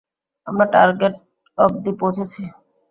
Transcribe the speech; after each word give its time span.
আমরা 0.47 0.65
টার্গেট 0.73 1.13
অব্ধি 1.57 1.91
পৌঁছেছি। 1.99 2.41